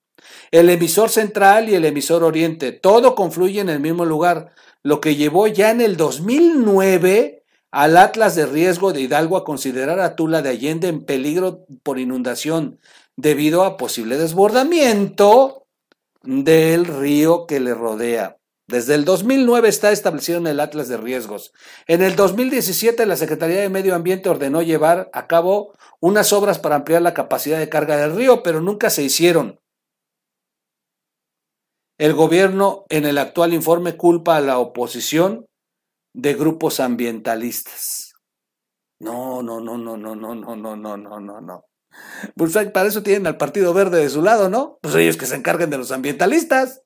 El 0.51 0.69
emisor 0.69 1.09
central 1.09 1.69
y 1.69 1.77
el 1.77 1.85
emisor 1.85 2.25
oriente, 2.25 2.73
todo 2.73 3.15
confluye 3.15 3.61
en 3.61 3.69
el 3.69 3.79
mismo 3.79 4.05
lugar, 4.05 4.53
lo 4.83 5.01
que 5.01 5.15
llevó 5.15 5.47
ya 5.47 5.71
en 5.71 5.81
el 5.81 5.97
2009 5.97 7.45
al 7.71 7.97
Atlas 7.97 8.35
de 8.37 8.47
Riesgo 8.47 8.93
de 8.93 9.01
Hidalgo 9.01 9.37
a 9.37 9.45
considerar 9.45 10.01
a 10.01 10.17
Tula 10.17 10.43
de 10.43 10.51
Allende 10.51 10.89
en 10.89 11.05
peligro 11.05 11.67
por 11.83 11.99
inundación 11.99 12.79
debido 13.17 13.65
a 13.65 13.77
posible 13.77 14.17
desbordamiento 14.19 15.67
del 16.23 16.87
río 16.87 17.47
que 17.47 17.61
le 17.61 17.75
rodea. 17.75 18.37
Desde 18.69 18.95
el 18.95 19.05
2009 19.05 19.69
está 19.69 19.93
establecido 19.93 20.39
en 20.39 20.49
el 20.49 20.59
Atlas 20.59 20.89
de 20.89 20.97
Riesgos. 20.97 21.53
En 21.87 22.03
el 22.03 22.17
2017 22.17 23.07
la 23.07 23.17
Secretaría 23.17 23.61
de 23.61 23.69
Medio 23.69 23.95
Ambiente 23.95 24.29
ordenó 24.29 24.61
llevar 24.61 25.09
a 25.13 25.29
cabo 25.29 25.75
unas 26.01 26.33
obras 26.33 26.59
para 26.59 26.75
ampliar 26.75 27.03
la 27.03 27.15
capacidad 27.15 27.59
de 27.59 27.69
carga 27.69 27.97
del 27.97 28.17
río, 28.17 28.43
pero 28.43 28.61
nunca 28.61 28.91
se 28.91 29.05
hicieron. 29.05 29.61
El 31.99 32.13
gobierno 32.13 32.85
en 32.89 33.07
el 33.07 33.19
actual 33.19 33.55
informe 33.55 33.97
culpa 33.97 34.37
a 34.37 34.41
la 34.41 34.59
oposición 34.59 35.47
de 36.17 36.33
grupos 36.33 36.81
ambientalistas. 36.81 38.15
No, 39.01 39.43
no, 39.43 39.61
no, 39.61 39.77
no, 39.77 39.97
no, 39.99 40.15
no, 40.15 40.35
no, 40.35 40.57
no, 40.57 40.77
no, 40.77 40.97
no, 40.97 41.21
no, 41.21 41.41
no. 41.43 41.65
Pues 42.35 42.55
para 42.73 42.89
eso 42.89 43.03
tienen 43.03 43.27
al 43.27 43.37
Partido 43.37 43.75
Verde 43.75 44.01
de 44.01 44.09
su 44.09 44.23
lado, 44.23 44.49
¿no? 44.49 44.79
Pues 44.81 44.95
ellos 44.95 45.19
que 45.19 45.27
se 45.27 45.37
encarguen 45.37 45.69
de 45.69 45.77
los 45.77 45.93
ambientalistas. 45.93 46.83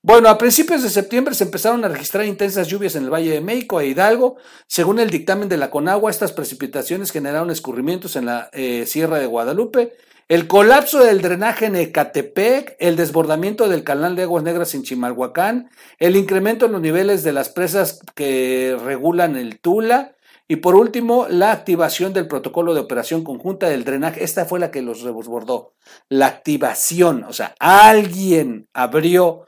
Bueno, 0.00 0.28
a 0.28 0.38
principios 0.38 0.82
de 0.84 0.90
septiembre 0.90 1.34
se 1.34 1.44
empezaron 1.44 1.84
a 1.84 1.88
registrar 1.88 2.24
intensas 2.24 2.68
lluvias 2.68 2.94
en 2.94 3.04
el 3.04 3.12
Valle 3.12 3.30
de 3.30 3.40
México 3.40 3.80
e 3.80 3.88
Hidalgo. 3.88 4.36
Según 4.68 5.00
el 5.00 5.10
dictamen 5.10 5.48
de 5.48 5.56
la 5.56 5.70
Conagua, 5.70 6.10
estas 6.10 6.32
precipitaciones 6.32 7.10
generaron 7.10 7.50
escurrimientos 7.50 8.14
en 8.14 8.26
la 8.26 8.48
eh, 8.52 8.86
Sierra 8.86 9.18
de 9.18 9.26
Guadalupe 9.26 9.96
el 10.28 10.46
colapso 10.46 11.04
del 11.04 11.20
drenaje 11.20 11.66
en 11.66 11.76
Ecatepec, 11.76 12.76
el 12.78 12.96
desbordamiento 12.96 13.68
del 13.68 13.84
canal 13.84 14.16
de 14.16 14.22
aguas 14.22 14.42
negras 14.42 14.74
en 14.74 14.82
Chimalhuacán, 14.82 15.70
el 15.98 16.16
incremento 16.16 16.66
en 16.66 16.72
los 16.72 16.80
niveles 16.80 17.22
de 17.24 17.32
las 17.32 17.50
presas 17.50 18.00
que 18.14 18.76
regulan 18.82 19.36
el 19.36 19.60
Tula 19.60 20.16
y 20.48 20.56
por 20.56 20.76
último 20.76 21.26
la 21.28 21.52
activación 21.52 22.14
del 22.14 22.26
protocolo 22.26 22.72
de 22.72 22.80
operación 22.80 23.22
conjunta 23.22 23.68
del 23.68 23.84
drenaje. 23.84 24.24
Esta 24.24 24.46
fue 24.46 24.60
la 24.60 24.70
que 24.70 24.82
los 24.82 25.04
desbordó. 25.04 25.74
La 26.08 26.26
activación, 26.26 27.24
o 27.24 27.32
sea, 27.32 27.54
alguien 27.58 28.68
abrió 28.72 29.46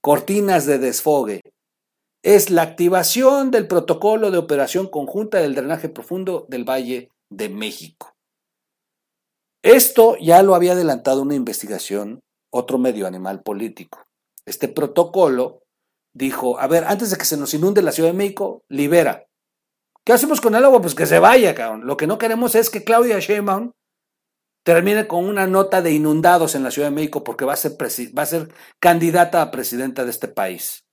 cortinas 0.00 0.64
de 0.64 0.78
desfogue. 0.78 1.42
Es 2.22 2.50
la 2.50 2.62
activación 2.62 3.50
del 3.50 3.68
protocolo 3.68 4.30
de 4.30 4.38
operación 4.38 4.88
conjunta 4.88 5.40
del 5.40 5.54
drenaje 5.54 5.90
profundo 5.90 6.46
del 6.48 6.64
Valle 6.64 7.10
de 7.28 7.48
México. 7.48 8.15
Esto 9.66 10.16
ya 10.18 10.44
lo 10.44 10.54
había 10.54 10.74
adelantado 10.74 11.22
una 11.22 11.34
investigación, 11.34 12.20
otro 12.52 12.78
medio 12.78 13.04
animal 13.04 13.42
político. 13.42 14.00
Este 14.44 14.68
protocolo 14.68 15.64
dijo, 16.14 16.60
a 16.60 16.68
ver, 16.68 16.84
antes 16.84 17.10
de 17.10 17.16
que 17.16 17.24
se 17.24 17.36
nos 17.36 17.52
inunde 17.52 17.82
la 17.82 17.90
Ciudad 17.90 18.10
de 18.10 18.16
México, 18.16 18.62
libera. 18.68 19.26
¿Qué 20.04 20.12
hacemos 20.12 20.40
con 20.40 20.54
el 20.54 20.64
agua? 20.64 20.80
Pues 20.80 20.94
que 20.94 21.04
se 21.04 21.18
vaya, 21.18 21.52
cabrón. 21.56 21.84
Lo 21.84 21.96
que 21.96 22.06
no 22.06 22.16
queremos 22.16 22.54
es 22.54 22.70
que 22.70 22.84
Claudia 22.84 23.18
Sheinbaum 23.18 23.72
termine 24.64 25.08
con 25.08 25.24
una 25.24 25.48
nota 25.48 25.82
de 25.82 25.90
inundados 25.90 26.54
en 26.54 26.62
la 26.62 26.70
Ciudad 26.70 26.90
de 26.90 26.94
México 26.94 27.24
porque 27.24 27.44
va 27.44 27.54
a 27.54 27.56
ser, 27.56 27.72
va 27.72 28.22
a 28.22 28.26
ser 28.26 28.54
candidata 28.78 29.42
a 29.42 29.50
presidenta 29.50 30.04
de 30.04 30.12
este 30.12 30.28
país. 30.28 30.84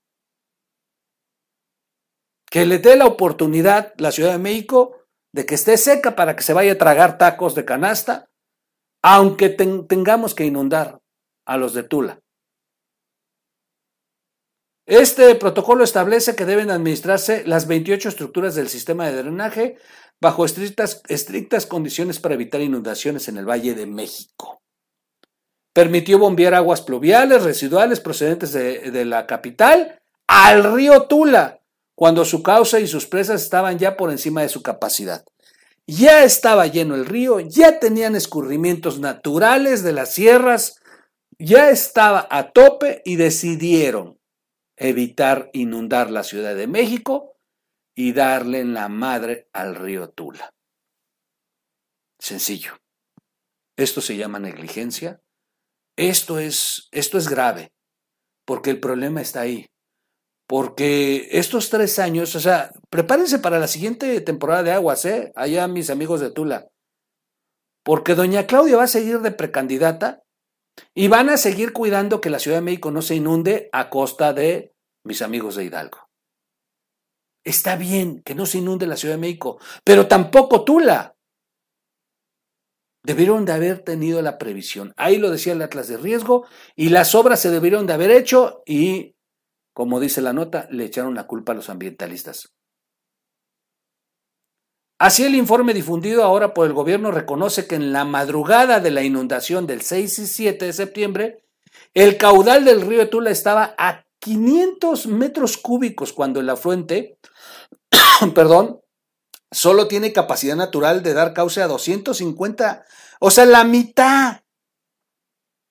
Que 2.49 2.65
le 2.65 2.79
dé 2.79 2.95
la 2.95 3.05
oportunidad 3.05 3.93
la 3.97 4.11
Ciudad 4.11 4.31
de 4.31 4.39
México 4.39 4.97
de 5.31 5.45
que 5.45 5.53
esté 5.53 5.77
seca 5.77 6.15
para 6.15 6.35
que 6.35 6.41
se 6.41 6.53
vaya 6.53 6.71
a 6.71 6.77
tragar 6.79 7.19
tacos 7.19 7.53
de 7.53 7.65
canasta, 7.65 8.31
aunque 9.03 9.49
tengamos 9.49 10.33
que 10.33 10.45
inundar 10.45 11.01
a 11.45 11.57
los 11.57 11.73
de 11.73 11.83
Tula. 11.83 12.19
Este 14.85 15.35
protocolo 15.35 15.83
establece 15.83 16.35
que 16.35 16.45
deben 16.45 16.71
administrarse 16.71 17.43
las 17.45 17.67
28 17.67 18.09
estructuras 18.09 18.55
del 18.55 18.69
sistema 18.69 19.07
de 19.07 19.17
drenaje 19.17 19.77
bajo 20.19 20.45
estrictas, 20.45 21.01
estrictas 21.07 21.65
condiciones 21.65 22.19
para 22.19 22.35
evitar 22.35 22.61
inundaciones 22.61 23.27
en 23.27 23.37
el 23.37 23.47
Valle 23.47 23.75
de 23.75 23.85
México. 23.85 24.61
Permitió 25.73 26.19
bombear 26.19 26.53
aguas 26.53 26.81
pluviales 26.81 27.43
residuales 27.43 27.99
procedentes 27.99 28.53
de, 28.53 28.91
de 28.91 29.05
la 29.05 29.25
capital 29.25 30.01
al 30.27 30.73
río 30.73 31.03
Tula, 31.07 31.61
cuando 31.95 32.25
su 32.25 32.41
causa 32.43 32.79
y 32.79 32.87
sus 32.87 33.05
presas 33.05 33.41
estaban 33.41 33.79
ya 33.79 33.97
por 33.97 34.11
encima 34.11 34.41
de 34.41 34.49
su 34.49 34.61
capacidad. 34.61 35.25
Ya 35.87 36.23
estaba 36.23 36.67
lleno 36.67 36.95
el 36.95 37.05
río, 37.05 37.39
ya 37.41 37.79
tenían 37.79 38.15
escurrimientos 38.15 38.99
naturales 38.99 39.83
de 39.83 39.91
las 39.91 40.13
sierras, 40.13 40.79
ya 41.37 41.69
estaba 41.69 42.25
a 42.31 42.51
tope 42.51 43.01
y 43.03 43.17
decidieron 43.17 44.19
evitar 44.77 45.49
inundar 45.53 46.09
la 46.09 46.23
Ciudad 46.23 46.55
de 46.55 46.67
México 46.67 47.35
y 47.95 48.13
darle 48.13 48.63
la 48.63 48.87
madre 48.87 49.49
al 49.51 49.75
río 49.75 50.09
Tula. 50.09 50.53
Sencillo. 52.19 52.77
Esto 53.77 54.01
se 54.01 54.15
llama 54.15 54.39
negligencia. 54.39 55.21
Esto 55.97 56.39
es, 56.39 56.87
esto 56.91 57.17
es 57.17 57.27
grave, 57.27 57.71
porque 58.45 58.69
el 58.69 58.79
problema 58.79 59.21
está 59.21 59.41
ahí. 59.41 59.67
Porque 60.47 61.29
estos 61.31 61.69
tres 61.69 61.99
años, 61.99 62.35
o 62.35 62.39
sea, 62.39 62.71
prepárense 62.89 63.39
para 63.39 63.59
la 63.59 63.67
siguiente 63.67 64.19
temporada 64.21 64.63
de 64.63 64.71
aguas, 64.71 65.05
¿eh? 65.05 65.31
Allá 65.35 65.67
mis 65.67 65.89
amigos 65.89 66.19
de 66.19 66.31
Tula. 66.31 66.67
Porque 67.83 68.15
doña 68.15 68.45
Claudia 68.45 68.77
va 68.77 68.83
a 68.83 68.87
seguir 68.87 69.19
de 69.19 69.31
precandidata 69.31 70.23
y 70.93 71.07
van 71.07 71.29
a 71.29 71.37
seguir 71.37 71.73
cuidando 71.73 72.21
que 72.21 72.29
la 72.29 72.39
Ciudad 72.39 72.57
de 72.57 72.63
México 72.63 72.91
no 72.91 73.01
se 73.01 73.15
inunde 73.15 73.69
a 73.71 73.89
costa 73.89 74.33
de 74.33 74.73
mis 75.03 75.21
amigos 75.21 75.55
de 75.55 75.65
Hidalgo. 75.65 76.09
Está 77.45 77.75
bien 77.75 78.21
que 78.23 78.35
no 78.35 78.45
se 78.45 78.59
inunde 78.59 78.87
la 78.87 78.95
Ciudad 78.95 79.15
de 79.15 79.21
México, 79.21 79.59
pero 79.83 80.07
tampoco 80.07 80.63
Tula. 80.63 81.15
Debieron 83.05 83.43
de 83.43 83.51
haber 83.51 83.79
tenido 83.79 84.21
la 84.21 84.37
previsión. 84.37 84.93
Ahí 84.95 85.17
lo 85.17 85.29
decía 85.29 85.51
el 85.51 85.61
Atlas 85.61 85.89
de 85.89 85.97
Riesgo 85.97 86.47
y 86.73 86.87
las 86.87 87.15
obras 87.15 87.41
se 87.41 87.49
debieron 87.51 87.85
de 87.85 87.93
haber 87.93 88.11
hecho 88.11 88.63
y, 88.65 89.13
como 89.73 89.99
dice 89.99 90.21
la 90.21 90.33
nota, 90.33 90.67
le 90.71 90.85
echaron 90.85 91.15
la 91.15 91.27
culpa 91.27 91.51
a 91.51 91.55
los 91.55 91.69
ambientalistas. 91.69 92.53
Así 94.99 95.25
el 95.25 95.35
informe 95.35 95.73
difundido 95.73 96.23
ahora 96.23 96.53
por 96.53 96.65
el 96.65 96.73
gobierno 96.73 97.11
reconoce 97.11 97.67
que 97.67 97.75
en 97.75 97.91
la 97.91 98.05
madrugada 98.05 98.79
de 98.79 98.91
la 98.91 99.03
inundación 99.03 99.67
del 99.67 99.81
6 99.81 100.19
y 100.19 100.27
7 100.27 100.65
de 100.65 100.73
septiembre, 100.73 101.43
el 101.93 102.17
caudal 102.17 102.63
del 102.63 102.81
río 102.81 103.09
Tula 103.09 103.31
estaba 103.31 103.75
a 103.77 104.05
500 104.19 105.07
metros 105.07 105.57
cúbicos 105.57 106.13
cuando 106.13 106.39
el 106.39 106.49
afluente, 106.49 107.17
perdón, 108.35 108.79
solo 109.51 109.87
tiene 109.87 110.13
capacidad 110.13 110.55
natural 110.55 111.03
de 111.03 111.13
dar 111.13 111.33
cauce 111.33 111.61
a 111.61 111.67
250, 111.67 112.85
o 113.19 113.31
sea, 113.31 113.45
la 113.45 113.65
mitad 113.65 114.43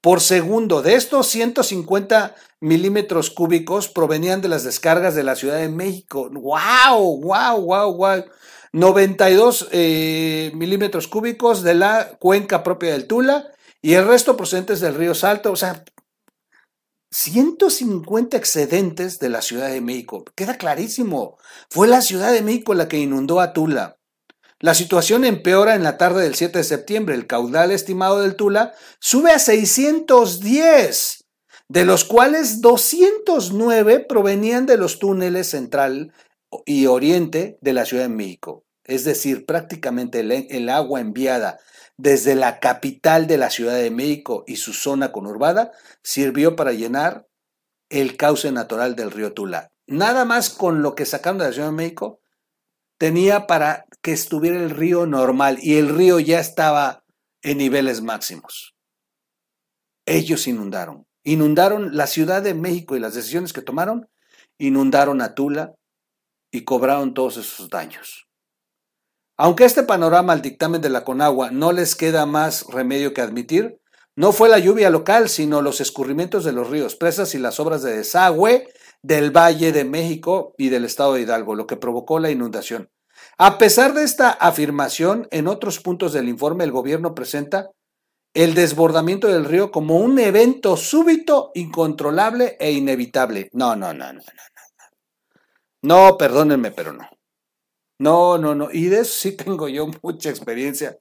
por 0.02 0.20
segundo. 0.20 0.82
De 0.82 0.94
estos 0.96 1.28
150 1.28 2.34
milímetros 2.62 3.28
cúbicos 3.28 3.88
provenían 3.88 4.40
de 4.40 4.48
las 4.48 4.64
descargas 4.64 5.14
de 5.14 5.24
la 5.24 5.36
Ciudad 5.36 5.58
de 5.58 5.68
México. 5.68 6.30
¡Wow! 6.30 7.20
¡Wow! 7.20 7.60
¡Wow! 7.60 7.94
¡Wow! 7.94 8.24
92 8.72 9.68
milímetros 10.54 11.08
cúbicos 11.08 11.62
de 11.62 11.74
la 11.74 12.16
cuenca 12.18 12.62
propia 12.62 12.92
del 12.92 13.06
Tula 13.06 13.48
y 13.82 13.94
el 13.94 14.06
resto 14.06 14.36
procedentes 14.36 14.80
del 14.80 14.94
río 14.94 15.14
Salto. 15.14 15.52
O 15.52 15.56
sea, 15.56 15.84
150 17.10 18.36
excedentes 18.38 19.18
de 19.18 19.28
la 19.28 19.42
Ciudad 19.42 19.68
de 19.68 19.82
México. 19.82 20.24
Queda 20.34 20.56
clarísimo. 20.56 21.36
Fue 21.68 21.86
la 21.86 22.00
Ciudad 22.00 22.32
de 22.32 22.40
México 22.40 22.72
la 22.72 22.88
que 22.88 22.98
inundó 22.98 23.40
a 23.40 23.52
Tula. 23.52 23.98
La 24.60 24.74
situación 24.74 25.24
empeora 25.24 25.74
en 25.74 25.82
la 25.82 25.98
tarde 25.98 26.22
del 26.22 26.36
7 26.36 26.58
de 26.58 26.64
septiembre. 26.64 27.16
El 27.16 27.26
caudal 27.26 27.72
estimado 27.72 28.20
del 28.20 28.36
Tula 28.36 28.72
sube 29.00 29.32
a 29.32 29.40
610, 29.40 31.21
de 31.68 31.84
los 31.84 32.04
cuales 32.04 32.60
209 32.60 34.00
provenían 34.00 34.66
de 34.66 34.76
los 34.76 34.98
túneles 34.98 35.48
central 35.48 36.12
y 36.66 36.86
oriente 36.86 37.58
de 37.60 37.72
la 37.72 37.84
Ciudad 37.84 38.04
de 38.04 38.08
México. 38.08 38.64
Es 38.84 39.04
decir, 39.04 39.46
prácticamente 39.46 40.20
el, 40.20 40.68
agua 40.68 41.00
enviada 41.00 41.58
desde 41.96 42.34
la 42.34 42.58
capital 42.58 43.26
de 43.26 43.38
la 43.38 43.50
Ciudad 43.50 43.76
de 43.76 43.90
México 43.90 44.44
y 44.46 44.56
su 44.56 44.72
zona 44.72 45.12
conurbada, 45.12 45.72
sirvió 46.02 46.56
para 46.56 46.72
llenar 46.72 47.28
el 47.90 48.16
cauce 48.16 48.50
natural 48.50 48.96
del 48.96 49.10
río 49.10 49.32
Tula. 49.32 49.72
Nada 49.86 50.24
más 50.24 50.50
con 50.50 50.82
lo 50.82 50.94
que 50.94 51.06
sacaron 51.06 51.38
de 51.38 51.46
la 51.46 51.52
Ciudad 51.52 51.68
de 51.68 51.74
México, 51.74 52.20
tenía 52.98 53.46
para 53.46 53.86
que 54.00 54.12
estuviera 54.12 54.56
el 54.56 54.70
río 54.70 55.06
normal 55.06 55.58
y 55.60 55.76
el 55.76 55.88
río 55.88 56.18
ya 56.18 56.40
estaba 56.40 57.04
en 57.42 57.58
niveles 57.58 58.00
máximos. 58.00 58.74
Ellos 60.06 60.46
inundaron, 60.46 61.06
inundaron 61.24 61.96
la 61.96 62.06
Ciudad 62.06 62.42
de 62.42 62.54
México 62.54 62.96
y 62.96 63.00
las 63.00 63.14
decisiones 63.14 63.52
que 63.52 63.62
tomaron, 63.62 64.08
inundaron 64.58 65.20
a 65.20 65.34
Tula 65.34 65.74
y 66.50 66.64
cobraron 66.64 67.14
todos 67.14 67.36
esos 67.36 67.68
daños. 67.70 68.28
Aunque 69.36 69.64
este 69.64 69.82
panorama 69.82 70.32
al 70.32 70.42
dictamen 70.42 70.80
de 70.80 70.90
la 70.90 71.04
Conagua 71.04 71.50
no 71.50 71.72
les 71.72 71.96
queda 71.96 72.26
más 72.26 72.66
remedio 72.66 73.14
que 73.14 73.22
admitir, 73.22 73.80
no 74.14 74.32
fue 74.32 74.50
la 74.50 74.58
lluvia 74.58 74.90
local, 74.90 75.30
sino 75.30 75.62
los 75.62 75.80
escurrimientos 75.80 76.44
de 76.44 76.52
los 76.52 76.68
ríos, 76.68 76.96
presas 76.96 77.34
y 77.34 77.38
las 77.38 77.58
obras 77.58 77.82
de 77.82 77.96
desagüe 77.96 78.68
del 79.02 79.30
Valle 79.34 79.72
de 79.72 79.84
México 79.84 80.54
y 80.58 80.68
del 80.68 80.84
estado 80.84 81.14
de 81.14 81.22
Hidalgo, 81.22 81.54
lo 81.54 81.66
que 81.66 81.76
provocó 81.76 82.18
la 82.18 82.30
inundación. 82.30 82.90
A 83.38 83.56
pesar 83.56 83.94
de 83.94 84.04
esta 84.04 84.30
afirmación, 84.30 85.28
en 85.30 85.48
otros 85.48 85.80
puntos 85.80 86.12
del 86.12 86.28
informe 86.28 86.64
el 86.64 86.72
gobierno 86.72 87.14
presenta 87.14 87.70
el 88.34 88.54
desbordamiento 88.54 89.28
del 89.28 89.44
río 89.44 89.70
como 89.70 89.96
un 89.96 90.18
evento 90.18 90.76
súbito, 90.76 91.50
incontrolable 91.54 92.56
e 92.58 92.72
inevitable. 92.72 93.50
No, 93.52 93.76
no, 93.76 93.92
no, 93.92 94.06
no, 94.06 94.12
no, 94.12 94.20
no. 94.22 94.42
No, 95.82 96.16
perdónenme, 96.16 96.70
pero 96.70 96.92
no. 96.92 97.08
No, 97.98 98.38
no, 98.38 98.54
no. 98.54 98.68
Y 98.72 98.86
de 98.86 99.00
eso 99.00 99.12
sí 99.12 99.32
tengo 99.36 99.68
yo 99.68 99.88
mucha 100.02 100.30
experiencia, 100.30 100.98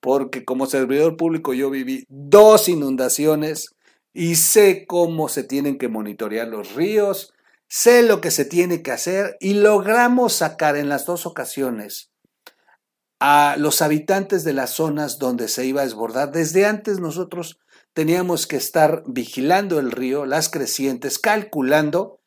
porque 0.00 0.44
como 0.44 0.66
servidor 0.66 1.16
público 1.16 1.54
yo 1.54 1.70
viví 1.70 2.04
dos 2.08 2.68
inundaciones 2.68 3.70
y 4.12 4.36
sé 4.36 4.86
cómo 4.86 5.28
se 5.28 5.44
tienen 5.44 5.78
que 5.78 5.88
monitorear 5.88 6.48
los 6.48 6.74
ríos, 6.74 7.32
sé 7.68 8.02
lo 8.02 8.20
que 8.20 8.30
se 8.30 8.44
tiene 8.44 8.82
que 8.82 8.92
hacer 8.92 9.36
y 9.40 9.54
logramos 9.54 10.34
sacar 10.34 10.76
en 10.76 10.88
las 10.88 11.04
dos 11.04 11.26
ocasiones 11.26 12.10
a 13.20 13.56
los 13.58 13.82
habitantes 13.82 14.44
de 14.44 14.52
las 14.52 14.70
zonas 14.70 15.18
donde 15.18 15.48
se 15.48 15.64
iba 15.66 15.80
a 15.80 15.84
desbordar. 15.84 16.32
Desde 16.32 16.66
antes 16.66 17.00
nosotros 17.00 17.58
teníamos 17.94 18.46
que 18.46 18.56
estar 18.56 19.02
vigilando 19.06 19.78
el 19.78 19.90
río, 19.90 20.26
las 20.26 20.48
crecientes, 20.50 21.18
calculando 21.18 22.20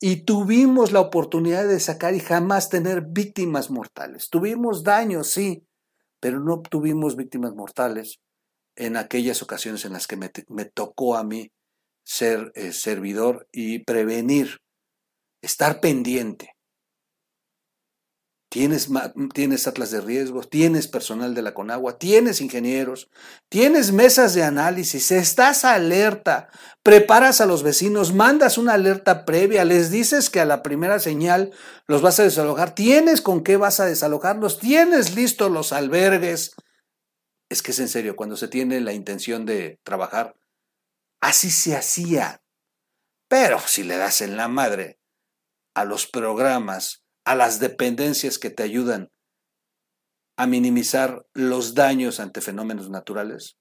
y 0.00 0.24
tuvimos 0.24 0.92
la 0.92 1.00
oportunidad 1.00 1.66
de 1.66 1.80
sacar 1.80 2.14
y 2.14 2.20
jamás 2.20 2.68
tener 2.68 3.02
víctimas 3.08 3.70
mortales. 3.70 4.28
Tuvimos 4.30 4.82
daños, 4.82 5.28
sí, 5.28 5.66
pero 6.20 6.40
no 6.40 6.62
tuvimos 6.62 7.16
víctimas 7.16 7.54
mortales 7.54 8.20
en 8.76 8.96
aquellas 8.96 9.42
ocasiones 9.42 9.84
en 9.84 9.92
las 9.92 10.06
que 10.06 10.16
me, 10.16 10.64
tocó 10.64 11.16
a 11.16 11.24
mí 11.24 11.52
ser 12.02 12.50
eh, 12.54 12.72
servidor 12.72 13.48
y 13.52 13.80
prevenir, 13.80 14.62
estar 15.42 15.80
pendiente. 15.80 16.53
Tienes, 18.54 18.88
tienes 19.32 19.66
atlas 19.66 19.90
de 19.90 20.00
riesgos, 20.00 20.48
tienes 20.48 20.86
personal 20.86 21.34
de 21.34 21.42
la 21.42 21.54
Conagua, 21.54 21.98
tienes 21.98 22.40
ingenieros, 22.40 23.10
tienes 23.48 23.90
mesas 23.90 24.32
de 24.32 24.44
análisis, 24.44 25.10
estás 25.10 25.64
alerta, 25.64 26.50
preparas 26.84 27.40
a 27.40 27.46
los 27.46 27.64
vecinos, 27.64 28.14
mandas 28.14 28.56
una 28.56 28.74
alerta 28.74 29.24
previa, 29.24 29.64
les 29.64 29.90
dices 29.90 30.30
que 30.30 30.38
a 30.38 30.44
la 30.44 30.62
primera 30.62 31.00
señal 31.00 31.50
los 31.88 32.00
vas 32.00 32.20
a 32.20 32.22
desalojar, 32.22 32.76
tienes 32.76 33.22
con 33.22 33.42
qué 33.42 33.56
vas 33.56 33.80
a 33.80 33.86
desalojarlos, 33.86 34.60
tienes 34.60 35.16
listos 35.16 35.50
los 35.50 35.72
albergues. 35.72 36.54
Es 37.48 37.60
que 37.60 37.72
es 37.72 37.80
en 37.80 37.88
serio, 37.88 38.14
cuando 38.14 38.36
se 38.36 38.46
tiene 38.46 38.80
la 38.80 38.92
intención 38.92 39.46
de 39.46 39.80
trabajar, 39.82 40.36
así 41.20 41.50
se 41.50 41.74
hacía. 41.74 42.40
Pero 43.26 43.58
si 43.66 43.82
le 43.82 43.96
das 43.96 44.20
en 44.20 44.36
la 44.36 44.46
madre 44.46 45.00
a 45.74 45.84
los 45.84 46.06
programas, 46.06 47.03
a 47.24 47.34
las 47.34 47.60
dependencias 47.60 48.38
que 48.38 48.50
te 48.50 48.62
ayudan 48.62 49.10
a 50.36 50.46
minimizar 50.46 51.26
los 51.32 51.74
daños 51.74 52.20
ante 52.20 52.40
fenómenos 52.40 52.90
naturales, 52.90 53.56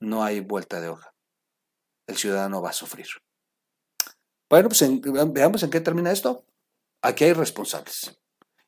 no 0.00 0.24
hay 0.24 0.40
vuelta 0.40 0.80
de 0.80 0.88
hoja. 0.88 1.14
El 2.06 2.16
ciudadano 2.16 2.62
va 2.62 2.70
a 2.70 2.74
sufrir. 2.74 3.06
Bueno, 4.48 4.68
pues 4.68 4.84
veamos 5.32 5.62
en 5.62 5.70
qué 5.70 5.80
termina 5.80 6.12
esto. 6.12 6.44
Aquí 7.02 7.24
hay 7.24 7.32
responsables. 7.32 8.18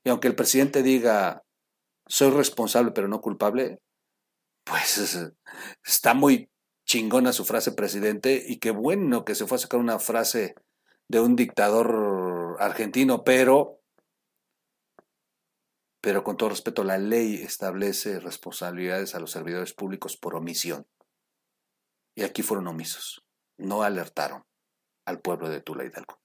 Y 0.03 0.11
aunque 0.11 0.29
el 0.29 0.35
presidente 0.35 0.83
diga, 0.83 1.43
soy 2.07 2.31
responsable 2.31 2.93
pero 2.93 3.09
no 3.09 3.21
culpable, 3.21 3.81
pues 4.65 5.19
está 5.85 6.15
muy 6.15 6.51
chingona 6.87 7.33
su 7.33 7.45
frase 7.45 7.73
presidente 7.73 8.43
y 8.47 8.59
qué 8.59 8.71
bueno 8.71 9.25
que 9.25 9.35
se 9.35 9.47
fue 9.47 9.57
a 9.57 9.61
sacar 9.61 9.81
una 9.81 9.99
frase 9.99 10.55
de 11.09 11.21
un 11.21 11.37
dictador 11.37 12.57
argentino, 12.61 13.25
pero 13.25 13.81
pero 16.05 16.23
con 16.23 16.37
todo 16.37 16.51
respeto, 16.51 16.85
la 16.85 16.99
ley 16.99 17.37
establece 17.37 18.21
responsabilidades 18.21 19.15
a 19.15 19.21
los 19.21 19.31
servidores 19.31 19.73
públicos 19.73 20.19
por 20.19 20.35
omisión. 20.35 20.87
Y 22.15 22.25
aquí 22.25 22.43
fueron 22.43 22.67
omisos, 22.67 23.25
no 23.57 23.83
alertaron 23.83 24.45
al 25.07 25.23
pueblo 25.23 25.49
de 25.49 25.63
Tula 25.63 25.87
Hidalgo. 25.87 26.21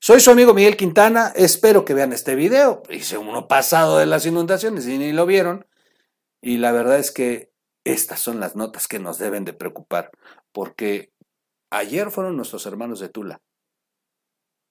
Soy 0.00 0.18
su 0.18 0.32
amigo 0.32 0.52
Miguel 0.52 0.76
Quintana, 0.76 1.32
espero 1.36 1.84
que 1.84 1.94
vean 1.94 2.12
este 2.12 2.34
video. 2.34 2.82
Hice 2.90 3.18
uno 3.18 3.46
pasado 3.46 3.98
de 3.98 4.06
las 4.06 4.26
inundaciones 4.26 4.88
y 4.88 4.98
ni 4.98 5.12
lo 5.12 5.26
vieron. 5.26 5.64
Y 6.42 6.58
la 6.58 6.72
verdad 6.72 6.98
es 6.98 7.12
que 7.12 7.52
estas 7.84 8.18
son 8.18 8.40
las 8.40 8.56
notas 8.56 8.88
que 8.88 8.98
nos 8.98 9.18
deben 9.18 9.44
de 9.44 9.52
preocupar, 9.52 10.10
porque 10.50 11.12
ayer 11.70 12.10
fueron 12.10 12.34
nuestros 12.34 12.66
hermanos 12.66 12.98
de 12.98 13.10
Tula. 13.10 13.40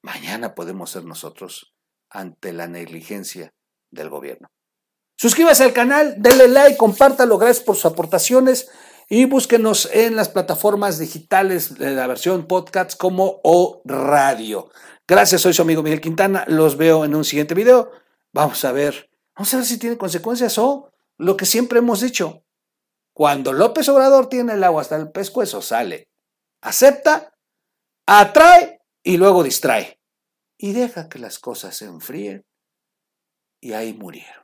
Mañana 0.03 0.53
podemos 0.53 0.89
ser 0.89 1.05
nosotros 1.05 1.73
ante 2.09 2.51
la 2.51 2.67
negligencia 2.67 3.53
del 3.91 4.09
gobierno. 4.09 4.47
Suscríbase 5.17 5.63
al 5.63 5.73
canal, 5.73 6.15
denle 6.17 6.47
like, 6.47 6.77
compártalo, 6.77 7.37
gracias 7.37 7.65
por 7.65 7.75
sus 7.75 7.85
aportaciones 7.85 8.69
y 9.09 9.25
búsquenos 9.25 9.89
en 9.91 10.15
las 10.15 10.29
plataformas 10.29 10.99
digitales 10.99 11.77
de 11.77 11.91
la 11.91 12.07
versión 12.07 12.47
podcast 12.47 12.95
como 12.97 13.41
O 13.43 13.81
Radio. 13.83 14.69
Gracias, 15.07 15.41
soy 15.41 15.53
su 15.53 15.63
amigo 15.63 15.81
Miguel 15.81 15.99
Quintana. 15.99 16.45
Los 16.47 16.77
veo 16.77 17.03
en 17.03 17.15
un 17.15 17.25
siguiente 17.25 17.55
video. 17.55 17.91
Vamos 18.31 18.63
a 18.63 18.71
ver, 18.71 19.09
vamos 19.35 19.51
a 19.53 19.57
ver 19.57 19.65
si 19.65 19.79
tiene 19.79 19.97
consecuencias 19.97 20.57
o 20.59 20.91
lo 21.17 21.35
que 21.35 21.47
siempre 21.47 21.79
hemos 21.79 22.01
dicho. 22.01 22.43
Cuando 23.11 23.51
López 23.51 23.89
Obrador 23.89 24.29
tiene 24.29 24.53
el 24.53 24.63
agua 24.63 24.83
hasta 24.83 24.95
el 24.95 25.11
pescuezo, 25.11 25.61
sale, 25.61 26.07
acepta, 26.61 27.33
atrae 28.05 28.79
y 29.03 29.17
luego 29.17 29.43
distrae. 29.43 29.99
Y 30.57 30.73
deja 30.73 31.09
que 31.09 31.19
las 31.19 31.39
cosas 31.39 31.75
se 31.75 31.85
enfríen. 31.85 32.45
Y 33.61 33.73
ahí 33.73 33.93
murieron. 33.93 34.43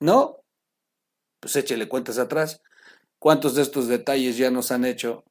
¿No? 0.00 0.42
Pues 1.40 1.56
échele 1.56 1.88
cuentas 1.88 2.18
atrás. 2.18 2.60
¿Cuántos 3.18 3.54
de 3.54 3.62
estos 3.62 3.88
detalles 3.88 4.36
ya 4.36 4.50
nos 4.50 4.70
han 4.72 4.84
hecho? 4.84 5.24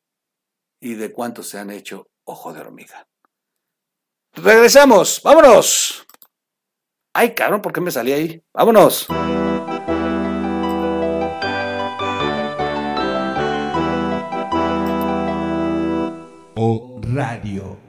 ¿Y 0.81 0.95
de 0.95 1.11
cuántos 1.11 1.49
se 1.49 1.59
han 1.59 1.69
hecho 1.69 2.07
ojo 2.25 2.53
de 2.53 2.61
hormiga? 2.61 3.07
Regresamos, 4.33 5.21
vámonos. 5.23 6.05
Ay, 7.13 7.33
cabrón, 7.33 7.61
¿por 7.61 7.71
qué 7.71 7.79
me 7.79 7.91
salí 7.91 8.11
ahí? 8.11 8.43
Vámonos. 8.53 9.07
O 16.57 16.99
Radio. 17.01 17.84